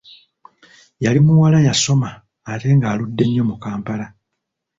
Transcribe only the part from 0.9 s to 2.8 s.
Yali muwala yasoma ate